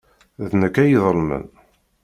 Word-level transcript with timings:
D 0.49 0.51
nekk 0.61 0.75
ay 0.83 0.91
iḍelmen. 0.95 1.45